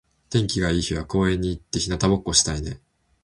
[0.31, 2.81] 天気が良い日は公園に行って日向ぼっこしたいね。